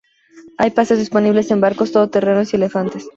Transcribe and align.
Hay 0.57 0.71
paseos 0.71 0.97
disponibles 0.99 1.51
en 1.51 1.61
barcos, 1.61 1.91
todoterrenos 1.91 2.51
y 2.51 2.55
elefantes. 2.55 3.05